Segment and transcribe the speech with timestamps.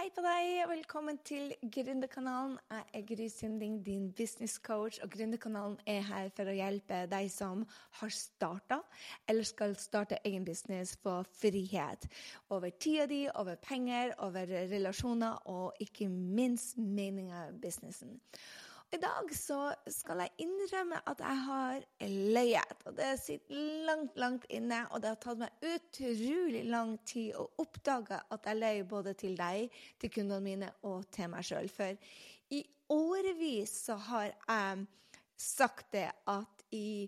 [0.00, 2.54] Hei på deg, og velkommen til Gründerkanalen.
[2.72, 7.28] Jeg er Gry Sinding, din business coach, og Gründerkanalen er her for å hjelpe deg
[7.28, 7.66] som
[7.98, 8.78] har starta
[9.28, 12.08] eller skal starte egen business for frihet.
[12.48, 18.16] Over tida di, over penger, over relasjoner og ikke minst meninga av businessen.
[18.90, 22.80] I dag så skal jeg innrømme at jeg har løyet.
[22.90, 27.46] Og det sitter langt, langt inne, og det har tatt meg utrolig lang tid å
[27.62, 29.70] oppdage at jeg løy både til deg,
[30.02, 31.70] til kundene mine og til meg sjøl.
[31.70, 31.94] For
[32.50, 34.84] i årevis så har jeg
[35.38, 37.06] sagt det at i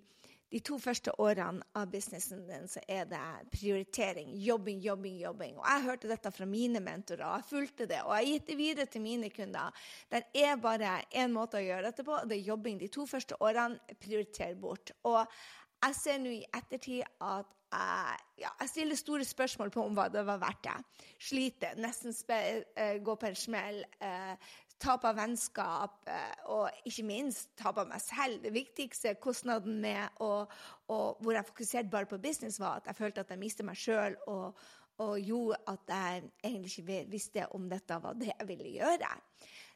[0.53, 3.21] de to første årene av businessen din så er det
[3.55, 4.35] prioritering.
[4.37, 5.57] Jobbing, jobbing, jobbing.
[5.57, 8.03] Og jeg hørte dette fra mine mentorer, og jeg fulgte det.
[8.05, 9.73] Og jeg har gitt det videre til mine kunder.
[10.13, 12.79] Det er bare én måte å gjøre dette på, og det er jobbing.
[12.83, 14.93] De to første årene, prioriter bort.
[15.09, 15.23] Og
[15.83, 20.05] jeg ser nå i ettertid at jeg, ja, jeg, stiller store spørsmål på om hva
[20.13, 21.05] det var verdt det.
[21.23, 22.39] Sliter, nesten spe,
[22.77, 23.81] uh, gå på en smell.
[24.83, 28.41] Tap av vennskap uh, og ikke minst tap av meg selv.
[28.43, 30.45] Det viktigste kostnaden med å,
[30.91, 33.79] og hvor jeg fokuserte bare på business, var at jeg følte at jeg mistet meg
[33.79, 39.13] sjøl, og gjorde at jeg egentlig ikke visste om dette var det jeg ville gjøre.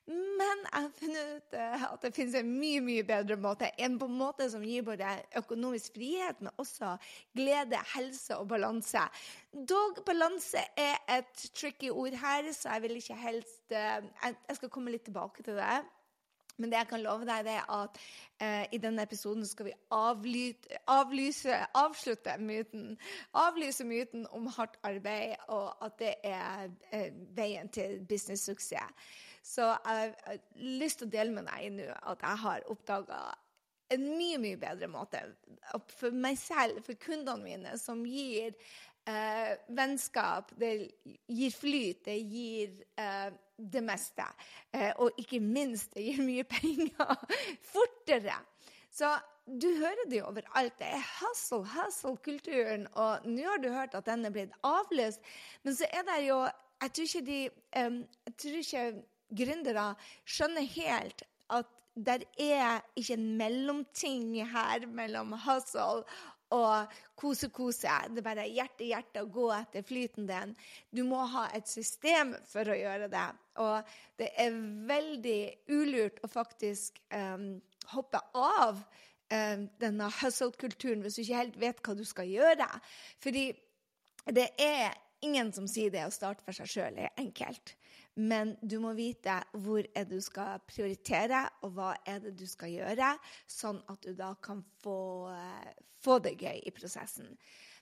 [0.06, 3.72] Men jeg har funnet ut eh, at det finnes en mye mye bedre måte.
[3.82, 5.08] En på en måte som gir både
[5.40, 6.92] økonomisk frihet, men også
[7.34, 9.02] glede, helse og balanse.
[9.50, 14.70] Dog balanse er et tricky ord her, så jeg vil ikke helst eh, Jeg skal
[14.70, 15.82] komme litt tilbake til det.
[16.56, 17.98] Men det jeg kan love deg, det er at
[18.40, 22.94] eh, i denne episoden skal vi avlyte, avlyse, avslutte myten.
[23.34, 29.12] Avlyse myten om hardt arbeid, og at det er eh, veien til business-suksess.
[29.47, 33.20] Så jeg har lyst til å dele med deg nå at jeg har oppdaga
[33.94, 35.20] en mye, mye bedre måte
[35.94, 38.56] for meg selv, for kundene mine, som gir
[39.06, 40.72] eh, vennskap, det
[41.30, 44.27] gir flyt, det gir eh, det meste.
[44.74, 47.14] Eh, og ikke minst, det gir mye penger
[47.70, 48.41] fortere.
[48.91, 49.14] Så
[49.47, 50.78] du hører det jo overalt.
[50.80, 52.89] Det er hustle, hustle-kulturen.
[52.98, 55.23] Og nå har du hørt at den er blitt avlyst.
[55.63, 56.46] Men så er det jo
[56.83, 57.51] Jeg tror ikke de
[57.86, 57.95] um,
[58.27, 58.83] Jeg tror ikke
[59.31, 59.92] gründere
[60.29, 66.05] skjønner helt at det er ikke en mellomting her mellom hustle
[66.55, 67.91] og kose-kose.
[68.13, 70.53] Det er bare hjerte-hjerte å gå etter flyten din.
[70.95, 73.27] Du må ha et system for å gjøre det.
[73.64, 74.61] Og det er
[74.91, 75.41] veldig
[75.75, 77.57] ulurt å faktisk um,
[77.95, 82.69] hoppe av um, denne hustle-kulturen hvis du ikke helt vet hva du skal gjøre.
[83.25, 83.48] Fordi
[84.37, 84.95] det er
[85.27, 87.75] ingen som sier det å starte for seg sjøl er enkelt.
[88.16, 92.46] Men du må vite hvor er det du skal prioritere, og hva er det du
[92.48, 93.10] skal gjøre,
[93.50, 97.36] sånn at du da kan få, eh, få det gøy i prosessen.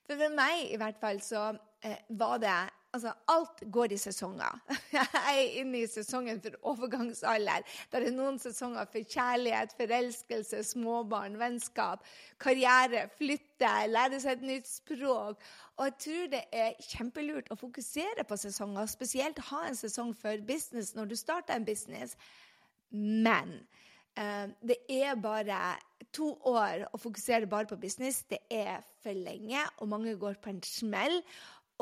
[0.04, 1.52] For for meg i hvert fall så
[1.84, 2.58] eh, var det
[2.94, 4.59] Altså, alt går i sesonger.
[4.93, 7.65] Jeg er inne i sesongen for overgangsalder.
[7.91, 12.05] Der er noen sesonger for kjærlighet, forelskelse, småbarn, vennskap,
[12.38, 15.43] karriere, flytte, lære seg et nytt språk.
[15.75, 20.44] Og jeg tror det er kjempelurt å fokusere på sesonger, spesielt ha en sesong for
[20.47, 22.15] business når du starter en business.
[22.94, 23.56] Men
[24.15, 25.75] uh, det er bare
[26.15, 28.22] to år å fokusere bare på business.
[28.31, 31.19] Det er for lenge, og mange går på en smell.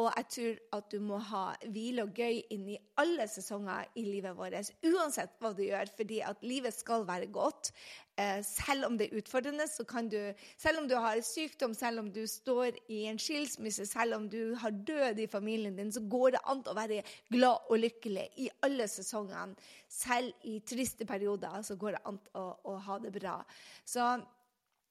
[0.02, 4.04] Og jeg tror at du må ha hvile og gøy inn i alle sesonger i
[4.08, 7.70] livet vårt, uansett hva du gjør, fordi at livet skal være godt.
[8.18, 10.18] Eh, selv om det er utfordrende, så kan du
[10.58, 14.54] Selv om du har sykdom, selv om du står i en skilsmisse, selv om du
[14.54, 18.50] har død i familien din, så går det an å være glad og lykkelig i
[18.62, 19.56] alle sesongene.
[19.88, 23.40] Selv i triste perioder så går det an å, å ha det bra.
[23.84, 24.04] Så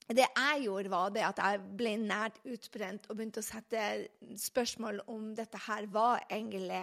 [0.10, 3.84] det jeg gjorde, var det at jeg ble nært utbrent og begynte å sette
[4.40, 6.82] spørsmål om dette her var egentlig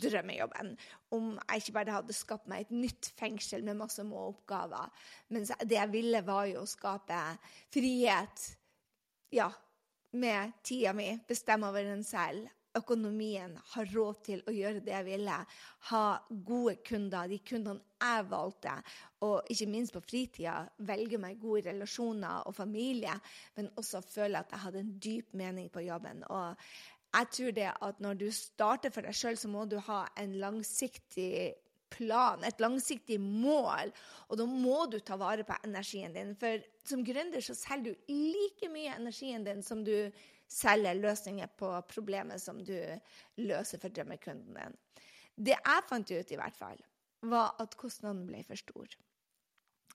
[0.00, 0.72] drømmejobben.
[1.16, 4.88] Om jeg ikke bare hadde skapt meg et nytt fengsel med masse må-oppgaver.
[5.34, 7.18] Men det jeg ville, var jo å skape
[7.74, 8.46] frihet.
[9.34, 9.50] Ja,
[10.16, 11.12] med tida mi.
[11.28, 12.48] Bestemme over den selv
[12.78, 15.38] økonomien, ha råd til å gjøre det jeg ville,
[15.90, 16.04] ha
[16.46, 18.76] gode kunder, de kundene jeg valgte,
[19.26, 23.16] og ikke minst på fritida velge meg gode relasjoner og familie,
[23.56, 26.22] men også føle at jeg hadde en dyp mening på jobben.
[26.30, 26.54] Og
[27.10, 30.38] jeg tror det at når du starter for deg sjøl, så må du ha en
[30.38, 31.56] langsiktig
[31.90, 33.90] plan, et langsiktig mål,
[34.30, 36.36] og da må du ta vare på energien din.
[36.38, 39.94] For som gründer så selger du like mye energien din som du
[40.50, 42.76] selger løsninger på problemet som du
[43.40, 44.78] løser for drømmekunden din.
[45.36, 46.80] Det jeg fant ut, i hvert fall,
[47.30, 48.96] var at kostnaden ble for stor.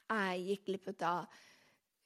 [0.06, 1.26] Jeg gikk glipp av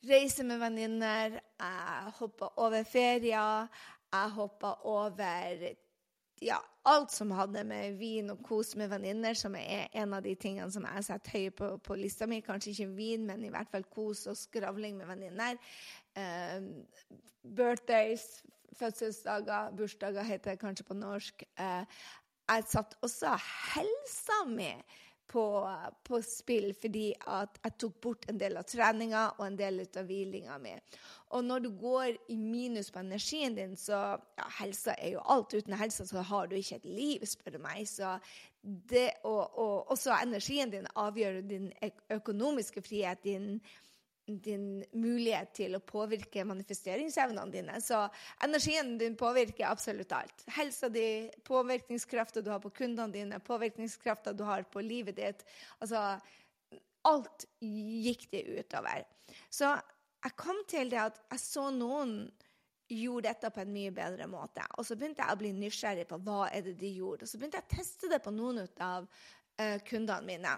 [0.07, 3.67] reise med venninner, jeg hoppa over ferier,
[4.09, 5.65] jeg hoppa over
[6.41, 6.59] ja,
[6.89, 10.71] alt som hadde med vin og kos med venninner, som er en av de tingene
[10.71, 12.41] som jeg setter høye på, på, lista mi.
[12.45, 15.59] Kanskje ikke vin, men i hvert fall kos og skravling med venninner.
[16.17, 16.71] Uh,
[17.43, 18.25] birthdays,
[18.79, 21.45] fødselsdager, bursdager heter det kanskje på norsk.
[21.59, 21.83] Uh,
[22.49, 23.35] jeg satte også
[23.73, 24.71] helsa mi
[25.29, 25.43] på,
[26.07, 30.07] på, spill fordi at jeg tok bort en del av treninga og en del av
[30.09, 30.73] hvilinga mi.
[31.37, 35.53] Og når du går i minus på energien din, så ja, Helsa er jo alt.
[35.53, 37.83] Uten helsa så har du ikke et liv, spør du meg.
[37.87, 38.15] Så
[38.61, 41.69] det, og, og også energien din avgjør din
[42.09, 43.59] økonomiske frihet, din
[44.43, 47.77] din mulighet til å påvirke manifesteringsevnene dine.
[47.81, 48.01] Så
[48.45, 50.43] energien din påvirker absolutt alt.
[50.55, 55.47] Helsa di, påvirkningskrafta du har på kundene dine, påvirkningskrafta du har på livet ditt.
[55.79, 56.19] Altså
[57.07, 59.05] Alt gikk det utover.
[59.49, 59.71] Så
[60.19, 62.17] jeg kom til det at jeg så noen
[62.89, 64.65] gjorde dette på en mye bedre måte.
[64.77, 67.25] Og så begynte jeg å bli nysgjerrig på hva er det de gjorde.
[67.25, 70.55] Og så begynte jeg å teste det på noen av uh, kundene mine.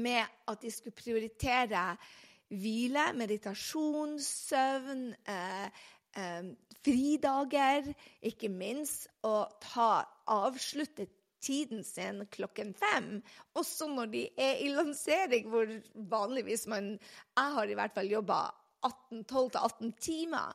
[0.00, 1.82] Med at de skulle prioritere
[2.50, 5.66] hvile, meditasjon, søvn, eh,
[6.16, 6.50] eh,
[6.84, 7.92] fridager,
[8.22, 11.06] ikke minst, og ta avslutte
[11.40, 13.22] tiden sin klokken fem.
[13.54, 16.98] Også når de er i lansering, hvor vanligvis man
[17.36, 18.42] Jeg har i hvert fall jobba
[18.84, 20.52] 12-18 timer.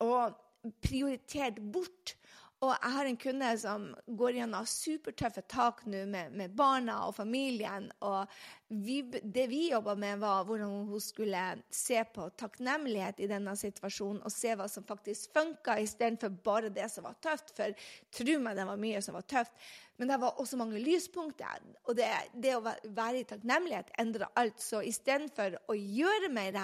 [0.00, 0.34] Og
[0.82, 2.16] prioritert bort
[2.58, 3.82] og jeg har en kunde som
[4.18, 7.86] går gjennom supertøffe tak nå med, med, barna og familien.
[8.02, 8.26] Og
[8.68, 14.24] vi, det vi jobba med, var hvordan hun skulle se på takknemlighet i denne situasjonen
[14.26, 17.54] og se hva som faktisk funka, istedenfor bare det som var tøft.
[17.54, 17.78] For
[18.18, 19.54] tro meg, det var mye som var tøft.
[19.98, 21.62] Men det var også mange lyspunkter.
[21.90, 22.06] Og det,
[22.38, 24.60] det å være i takknemlighet endrer alt.
[24.62, 26.58] Så istedenfor å gjøre mer,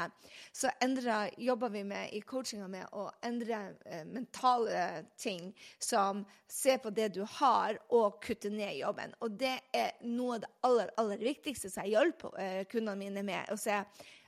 [0.54, 3.58] så endrer, jobber vi med, i coachinga med å endre
[3.90, 4.84] eh, mentale
[5.18, 5.50] ting.
[5.82, 9.16] Som se på det du har, og kutte ned jobben.
[9.18, 13.26] Og det er noe av det aller, aller viktigste som jeg hjelper eh, kundene mine
[13.26, 13.50] med.
[13.50, 13.82] Å se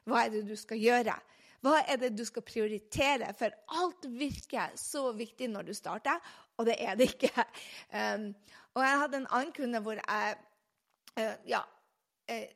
[0.06, 1.14] hva er det du skal gjøre.
[1.64, 3.30] Hva er det du skal prioritere?
[3.38, 6.18] For alt virker så viktig når du starter,
[6.58, 7.32] og det er det ikke.
[7.96, 8.32] Um,
[8.76, 10.38] og jeg hadde en annen kunde hvor jeg
[11.16, 11.64] uh, Ja.
[12.30, 12.46] Uh,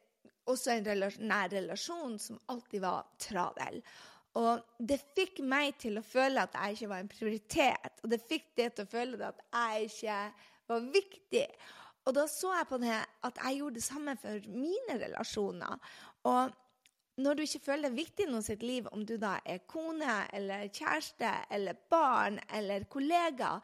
[0.51, 3.77] også en relasjon, nær relasjon som alltid var travel.
[4.39, 8.01] Og det fikk meg til å føle at jeg ikke var en prioritet.
[8.03, 10.17] Og det fikk det til å føle at jeg ikke
[10.73, 11.45] var viktig.
[12.07, 12.97] Og da så jeg på det
[13.29, 15.95] at jeg gjorde det samme for mine relasjoner.
[16.31, 16.55] Og
[17.21, 20.69] når du ikke føler det viktig i sitt liv, om du da er kone eller
[20.69, 23.59] kjæreste eller barn eller kollega,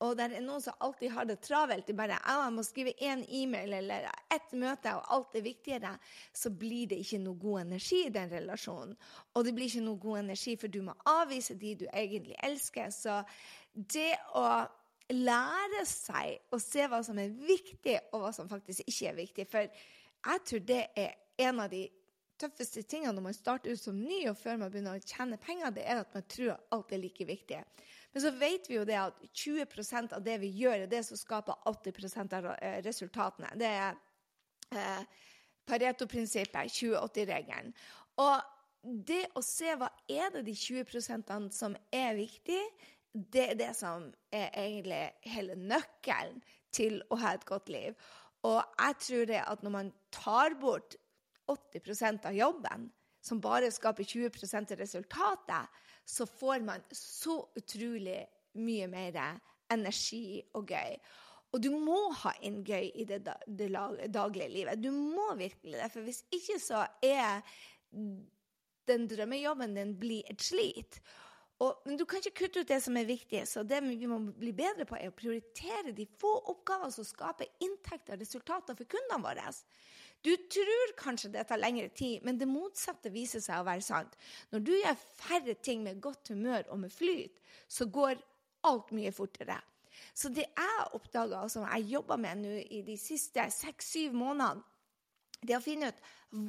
[0.00, 3.24] og det er noen som alltid har det travelt, de bare jeg må skrive én
[3.28, 5.94] e-mail eller ett møte, og alt er viktigere,
[6.32, 8.96] så blir det ikke noe god energi i den relasjonen.
[9.34, 12.92] Og det blir ikke noe god energi, for du må avvise de du egentlig elsker.
[12.94, 13.20] Så
[13.74, 14.46] det å
[15.10, 19.46] lære seg å se hva som er viktig, og hva som faktisk ikke er viktig
[19.50, 21.88] For jeg tror det er en av de
[22.40, 25.74] tøffeste tingene når man starter ut som ny og før man begynner å tjene penger,
[25.76, 27.60] det er at man tror alt er like viktig.
[28.12, 31.18] Men så vet vi jo det at 20% av det vi gjør, er det som
[31.18, 33.52] skaper 80% av eh, resultatene.
[33.60, 34.00] Det er
[34.74, 35.26] eh,
[35.70, 37.70] Pareto-prinsippet, 2080-regelen.
[38.18, 42.62] Og det å se hva er det de 20% som er viktig,
[43.12, 46.40] det er det som er egentlig hele nøkkelen
[46.74, 47.94] til å ha et godt liv.
[48.46, 50.96] Og jeg tror det at når man tar bort
[51.50, 52.88] 80% av jobben,
[53.20, 58.22] som bare skaper 20% av resultatet, så får man så utrolig
[58.58, 59.18] mye mer
[59.70, 60.96] energi og gøy.
[61.50, 64.82] Og du må ha inn gøy i det, daglige livet.
[64.82, 65.88] Du må virkelig det.
[65.90, 67.42] For hvis ikke så er
[68.90, 71.00] den drømmejobben din blir et slit.
[71.60, 73.42] Og, men du kan ikke kutte ut det som er viktig.
[73.50, 77.50] Så det vi må bli bedre på, er å prioritere de få oppgavene som skaper
[77.66, 79.50] inntekter og resultater for kundene våre.
[80.24, 84.16] Du tror kanskje det tar lengre tid, men det motsatte viser seg å være sant.
[84.52, 88.20] Når du gjør færre ting med godt humør og med flyt, så går
[88.68, 89.56] alt mye fortere.
[90.14, 94.64] Så det jeg oppdaga, som jeg jobba med nå i de siste seks-syv månedene,
[95.40, 96.00] det å finne ut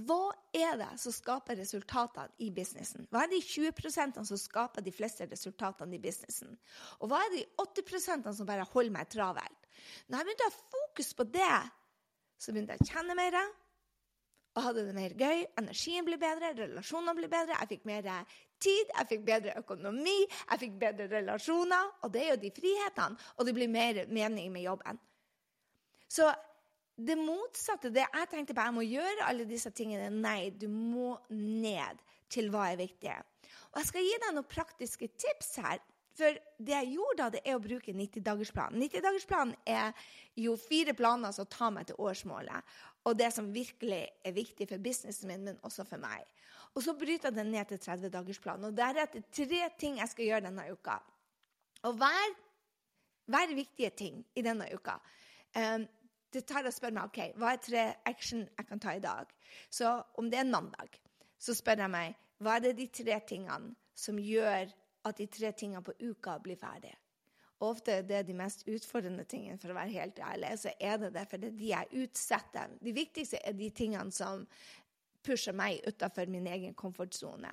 [0.06, 3.08] hva er det som skaper resultatene i businessen.
[3.10, 6.52] Hva er de 20% som skaper de fleste resultatene i businessen?
[7.00, 9.70] Og hva er de 80% som bare holder meg travelt?
[10.12, 11.56] Når jeg begynte å ha fokus på det,
[12.38, 13.40] så begynte jeg å kjenne mer
[14.56, 15.46] og hadde det mer gøy.
[15.60, 17.58] Energien ble bedre, relasjonene ble bedre.
[17.62, 18.08] Jeg fikk mer
[18.62, 21.92] tid, jeg fikk bedre økonomi, jeg fikk bedre relasjoner.
[22.04, 23.30] Og det er jo de frihetene.
[23.38, 25.00] Og det blir mer mening med jobben.
[26.12, 26.28] Så
[27.02, 30.12] det motsatte det jeg tenkte på, jeg må gjøre alle disse tingene.
[30.12, 33.16] Nei, du må ned til hva er viktig.
[33.72, 35.80] Og jeg skal gi deg noen praktiske tips her
[36.18, 38.82] For det jeg gjorde da, det er å bruke 90-dagersplanen.
[38.84, 39.94] 90-dagersplanen er
[40.40, 42.74] jo fire planer som tar meg til årsmålet.
[43.08, 46.28] Og det som virkelig er viktig for businessen min, men også for meg.
[46.76, 48.70] Og så bryter jeg den ned til 30-dagersplanen.
[48.70, 51.00] Og deretter tre ting jeg skal gjøre denne uka.
[51.88, 52.36] Og hver,
[53.32, 55.00] hver viktige ting i denne uka
[55.58, 55.88] um,
[56.32, 59.32] det tar å spørre meg ok, hva er tre action jeg kan ta i dag.
[59.70, 59.90] Så
[60.20, 60.96] om det er mandag,
[61.42, 64.72] så spør jeg meg hva er det de tre tingene som gjør
[65.08, 66.94] at de tre tingene på uka blir ferdig.
[67.62, 70.56] Ofte er det de mest utfordrende tingene, for å være helt ærlig.
[70.58, 72.78] Så er det det, for det er de jeg utsetter.
[72.82, 74.48] De viktigste er de tingene som
[75.22, 77.52] pusher meg utafor min egen komfortsone.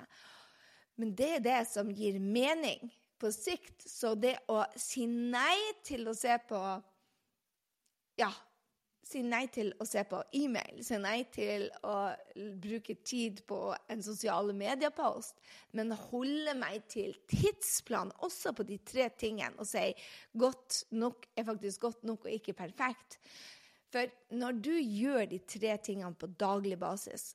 [0.99, 2.89] Men det er det som gir mening
[3.21, 3.85] på sikt.
[3.85, 6.59] Så det å si nei til å se på
[8.19, 8.31] ja,
[9.09, 12.11] si nei til å se på e-mail, si nei til å
[12.61, 15.39] bruke tid på en sosiale medier-post,
[15.77, 19.87] men holde meg til tidsplan også på de tre tingene og si
[20.37, 23.17] godt nok er faktisk godt nok og ikke perfekt.
[23.89, 24.05] For
[24.37, 27.31] når du gjør de tre tingene på daglig basis,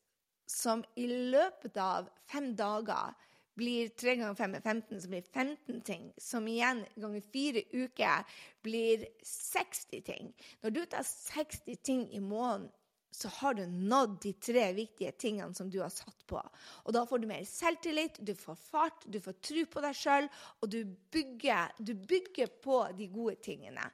[0.46, 3.16] som i løpet av fem dager
[3.54, 6.12] blir 3 ganger 5 er 15, som blir 15 ting.
[6.18, 10.32] Som igjen ganger fire uker blir 60 ting.
[10.62, 12.70] Når du tar 60 ting i måneden,
[13.14, 16.40] så har du nådd de tre viktige tingene som du har satt på.
[16.82, 20.26] Og da får du mer selvtillit, du får fart, du får tro på deg sjøl,
[20.58, 20.80] og du
[21.14, 23.84] bygger, du bygger, på de gode tingene.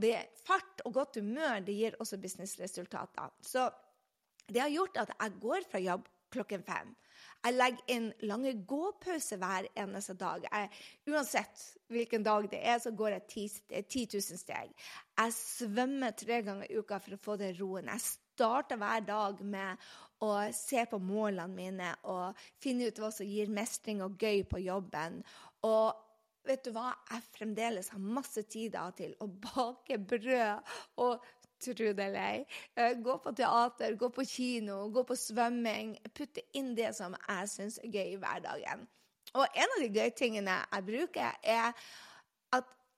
[0.00, 3.28] Det er Fart og godt humør det gir også businessresultater.
[3.44, 3.68] Så
[4.48, 6.94] det har gjort at jeg går fra jobb klokken fem.
[7.40, 10.44] Jeg legger inn lange gåpauser hver eneste dag.
[10.44, 10.68] Jeg,
[11.08, 13.46] uansett hvilken dag det er, så går jeg 10,
[13.88, 14.74] 10 000 steg.
[15.16, 17.88] Jeg svømmer tre ganger i uka for å få den roen.
[17.88, 19.88] Jeg starter hver dag med
[20.20, 24.60] å se på målene mine og finne ut hva som gir mestring og gøy på
[24.60, 25.22] jobben.
[25.64, 25.96] Og
[26.44, 26.90] vet du hva?
[27.08, 31.24] Jeg fremdeles har masse tid til å bake brød og
[31.64, 32.44] tro det eller ei.
[32.76, 35.96] Eh, gå på teater, gå på kino, gå på svømming.
[36.14, 38.86] Putte inn det som jeg syns er gøy i hverdagen.
[39.34, 41.74] Og en av de gøye tingene jeg bruker, er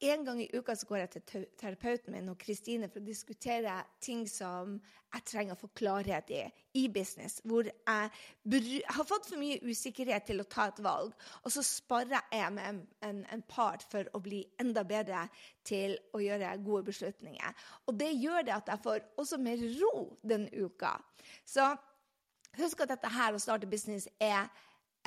[0.03, 3.77] en gang i uka så går jeg til terapeuten min og Kristine for å diskutere
[4.03, 4.75] ting som
[5.13, 6.43] jeg trenger å få klarhet i
[6.79, 7.41] i business.
[7.45, 11.13] Hvor jeg har fått for mye usikkerhet til å ta et valg.
[11.45, 15.27] Og så sparer jeg med en, en, en part for å bli enda bedre
[15.69, 17.63] til å gjøre gode beslutninger.
[17.87, 20.97] Og det gjør det at jeg får også mer ro den uka.
[21.45, 21.69] Så
[22.59, 24.49] husk at dette her å starte business er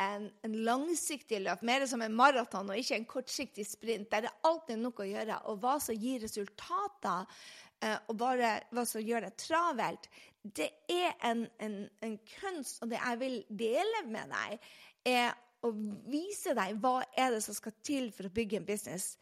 [0.01, 4.33] en, en, langsiktig løp, mer som en maraton og ikke en kortsiktig sprint, der det
[4.47, 5.39] alltid er noe å gjøre.
[5.51, 7.37] Og hva som gir resultater,
[7.81, 10.09] eh, og bare hva som gjør det travelt,
[10.45, 12.81] det er en, en, en, kunst.
[12.83, 14.69] Og det jeg vil dele med deg,
[15.15, 15.33] er
[15.65, 15.71] å
[16.11, 19.15] vise deg hva er det som skal til for å bygge en business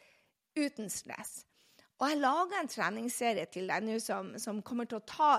[0.57, 1.43] uten stress.
[2.01, 5.33] Og jeg lager en treningsserie til deg nå som, som kommer til å ta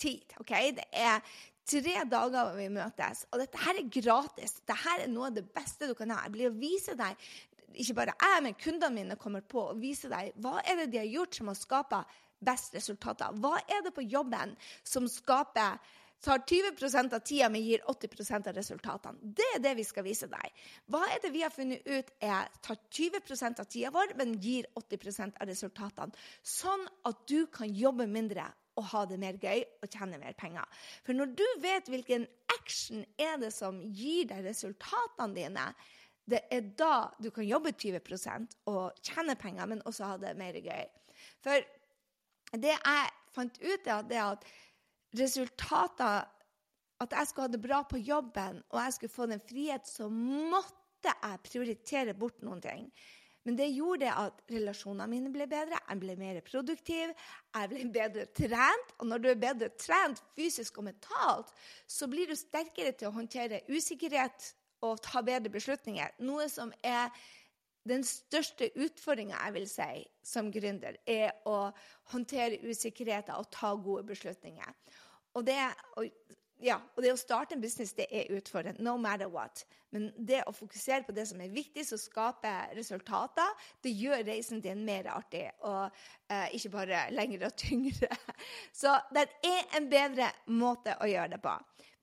[0.00, 0.32] tid.
[0.40, 0.72] Okay?
[0.78, 1.20] Det er
[1.70, 3.24] tre dager hvor vi møtes.
[3.30, 4.58] Og dette her er gratis.
[4.66, 6.24] Dette er noe av det beste du kan ha.
[6.26, 7.30] Jeg blir å vise deg,
[7.70, 11.02] ikke bare jeg, men kundene mine kommer på, å vise deg hva er det de
[11.04, 11.96] har gjort som har skapt
[12.40, 13.36] best resultater.
[13.38, 15.78] Hva er det på jobben som skaper
[16.20, 19.32] tar 20% av tida, men gir 80% av resultatene.
[19.36, 20.64] Det er det vi skal vise deg.
[20.92, 24.68] Hva er det vi har funnet ut er tar 20% av tida vår, men gir
[24.76, 26.26] 80% av resultatene?
[26.44, 28.50] Sånn at du kan jobbe mindre
[28.80, 30.66] og ha det mer gøy og tjene mer penger.
[31.04, 35.66] For når du vet hvilken action er det som gir deg resultatene dine,
[36.30, 40.58] det er da du kan jobbe 20% og tjene penger, men også ha det mer
[40.62, 40.84] gøy.
[41.44, 41.62] For
[42.56, 44.52] det jeg fant ut, er at
[45.18, 46.28] resultater
[47.00, 50.10] At jeg skulle ha det bra på jobben, og jeg skulle få den frihet, så
[50.12, 52.90] måtte jeg prioritere bort noen ting.
[53.48, 57.12] Men det gjorde at relasjonene mine ble bedre, jeg ble mer produktiv,
[57.56, 58.94] jeg ble bedre trent.
[59.00, 61.52] Og når du er bedre trent fysisk og mentalt,
[61.88, 64.52] så blir du sterkere til å håndtere usikkerhet
[64.84, 66.12] og ta bedre beslutninger.
[66.24, 67.08] Noe som er
[67.88, 69.92] den største utfordringa jeg vil si
[70.26, 71.70] som gründer, er å
[72.12, 74.76] håndtere usikkerheter og ta gode beslutninger.
[75.38, 75.56] Og det,
[75.96, 76.10] og
[76.60, 79.64] ja, og det å starte en business det er utfordrende, no matter what.
[79.90, 83.48] Men det å fokusere på det som er viktig, som skaper resultater,
[83.82, 85.88] det gjør reisen din mer artig og
[86.30, 88.10] eh, ikke bare lengre og tyngre.
[88.80, 91.56] Så det er en bedre måte å gjøre det på.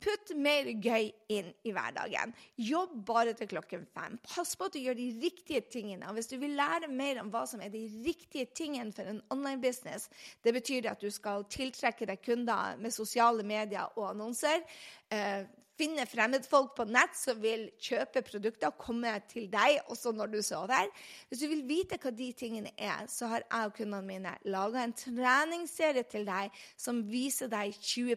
[0.03, 2.33] Putt mer gøy inn i hverdagen.
[2.61, 4.19] Jobb bare til klokken fem.
[4.27, 6.05] Pass på at du gjør de riktige tingene.
[6.09, 9.23] Og hvis du vil lære mer om hva som er de riktige tingene for en
[9.33, 10.11] online business,
[10.45, 14.61] det betyr at du skal tiltrekke deg kunder med sosiale medier og annonser.
[15.09, 20.31] Eh, finne fremmedfolk på nett som vil kjøpe produkter og komme til deg også når
[20.33, 20.89] du sover.
[21.29, 24.81] Hvis du vil vite hva de tingene er, så har jeg og kundene mine laga
[24.81, 28.15] en treningsserie til deg som viser deg 20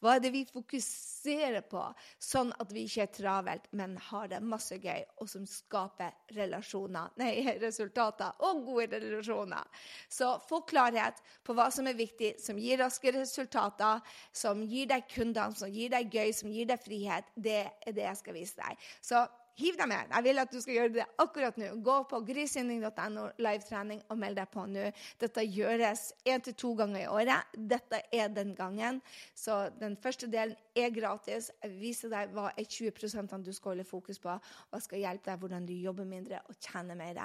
[0.00, 1.82] Hva er det vi fokuserer på,
[2.18, 7.12] sånn at vi ikke er travelt, men har det masse gøy, og som skaper relasjoner,
[7.20, 7.32] nei,
[7.62, 9.64] resultater og gode relasjoner.
[10.08, 14.02] Så få klarhet på hva som er viktig, som gir raske resultater,
[14.34, 17.28] som gir deg kundene, som gir deg gøy, som gir deg frihet.
[17.34, 18.88] Det er det jeg skal vise deg.
[19.04, 20.12] Så hiv deg med.
[20.12, 21.70] Jeg vil at du skal gjøre det akkurat nå.
[21.84, 24.90] Gå på grisynding.no livetrening og meld deg på nå.
[25.20, 27.56] Dette gjøres én til to ganger i året.
[27.56, 29.00] Dette er den gangen.
[29.34, 31.50] Så den første delen er gratis.
[31.62, 35.30] Jeg viser deg hva er 20% du skal holde fokus på, og jeg skal hjelpe
[35.30, 37.22] deg hvordan du jobber mindre og tjener mer.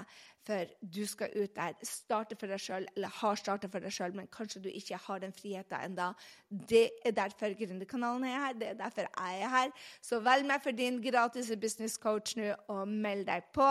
[0.48, 4.16] For du skal ut der, starte for deg sjøl, eller har starta for deg sjøl,
[4.18, 6.12] men kanskje du ikke har den friheten enda.
[6.50, 8.58] Det er derfor Gründerkanalen er her.
[8.58, 9.76] Det er derfor jeg er her.
[10.02, 13.68] Så velg meg for din gratis business coach nå, og meld deg på.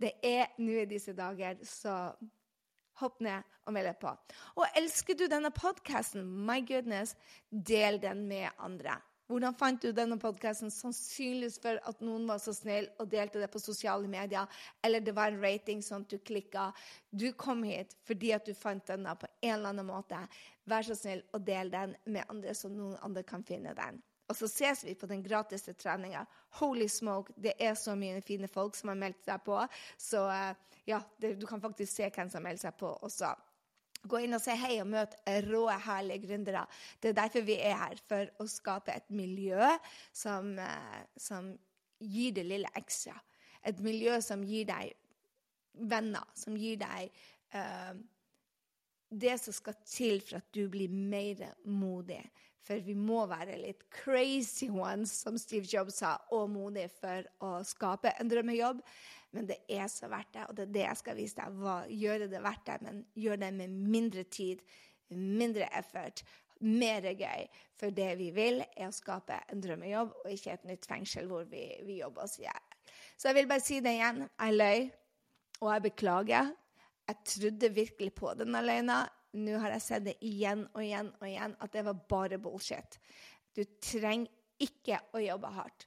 [0.00, 2.12] Det er nå i disse dager, så
[3.00, 4.14] hopp ned og meld deg på.
[4.58, 7.16] Og elsker du denne podkasten, my goodness,
[7.50, 8.98] del den med andre.
[9.30, 10.72] Hvordan fant du denne podkasten?
[10.74, 14.48] Sannsynligvis for at noen var så snill og delte det på sosiale medier,
[14.82, 16.72] eller det var en rating sånn at du klikka.
[17.14, 20.18] Du kom hit fordi at du fant denne på en eller annen måte.
[20.66, 24.02] Vær så snill og del den med andre, så noen andre kan finne den.
[24.30, 26.24] Og så ses vi på den gratis treninga.
[26.60, 29.58] Holy smoke, det er så mye fine folk som har meldt seg på.
[29.98, 30.52] Så eh,
[30.86, 33.32] ja, det, du kan faktisk se hvem som melder seg på også.
[34.08, 36.62] Gå inn og si hei og møt rå, herlige gründere.
[37.02, 39.66] Det er derfor vi er her, for å skape et miljø
[40.16, 41.50] som, eh, som
[42.00, 43.18] gir det lille ekstra.
[43.66, 44.94] Et miljø som gir deg
[45.90, 47.10] venner, som gir deg
[47.54, 47.92] uh,
[49.10, 52.22] det som skal til for at du blir mer modig.
[52.66, 57.54] For vi må være litt crazy ones, som Steve Jobs sa, og modige for å
[57.66, 58.82] skape en drømmejobb.
[59.34, 61.56] Men det er så verdt det, og det er det jeg skal vise deg.
[61.62, 64.62] Hva, gjøre det verdt det, men gjør det med mindre tid,
[65.10, 66.22] mindre effort,
[66.60, 67.48] mer gøy.
[67.80, 71.48] For det vi vil, er å skape en drømmejobb, og ikke et nytt fengsel hvor
[71.50, 72.66] vi, vi jobber oss i hjel.
[73.16, 74.24] Så jeg vil bare si det igjen.
[74.28, 74.90] Jeg løy,
[75.60, 76.52] og jeg beklager.
[77.10, 79.02] Jeg trodde virkelig på den alene.
[79.40, 82.98] Nå har jeg sett det igjen og igjen og igjen at det var bare bullshit.
[83.54, 84.30] Du trenger
[84.62, 85.86] ikke å jobbe hardt.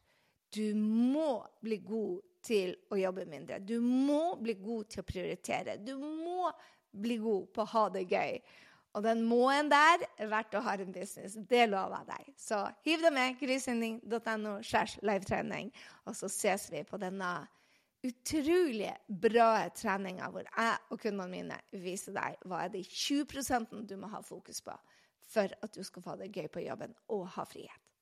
[0.53, 3.61] Du må bli god til å jobbe mindre.
[3.63, 5.77] Du må bli god til å prioritere.
[5.79, 6.51] Du må
[6.91, 8.37] bli god på å ha det gøy.
[8.93, 11.39] Og den må-en der er verdt å ha en business.
[11.49, 12.33] Det lover jeg deg.
[12.37, 14.59] Så hiv deg med grysynding.no
[15.07, 15.71] livetrening,
[16.05, 17.31] og så ses vi på denne
[18.03, 23.95] utrolig bra treninga hvor jeg og kundene mine viser deg hva er de 20% du
[23.99, 24.75] må ha fokus på
[25.33, 27.92] for at du skal få det gøy på jobben og ha frihet.